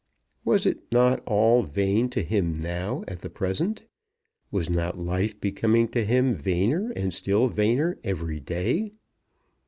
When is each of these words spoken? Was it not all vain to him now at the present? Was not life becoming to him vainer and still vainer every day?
Was 0.43 0.65
it 0.65 0.79
not 0.91 1.21
all 1.27 1.61
vain 1.61 2.09
to 2.09 2.23
him 2.23 2.55
now 2.59 3.03
at 3.07 3.19
the 3.19 3.29
present? 3.29 3.83
Was 4.49 4.67
not 4.67 4.97
life 4.97 5.39
becoming 5.39 5.87
to 5.89 6.03
him 6.03 6.33
vainer 6.33 6.89
and 6.95 7.13
still 7.13 7.47
vainer 7.49 7.99
every 8.03 8.39
day? 8.39 8.93